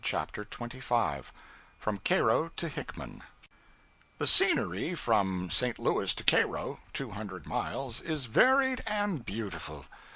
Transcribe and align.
CHAPTER 0.03 0.43
25 0.45 1.31
From 1.77 1.99
Cairo 1.99 2.49
to 2.55 2.67
Hickman 2.69 3.21
THE 4.17 4.25
scenery, 4.25 4.95
from 4.95 5.51
St. 5.51 5.77
Louis 5.77 6.11
to 6.15 6.23
Cairo 6.23 6.79
two 6.91 7.11
hundred 7.11 7.45
miles 7.45 8.01
is 8.01 8.25
varied 8.25 8.81
and 8.87 9.23
beautiful. 9.23 9.85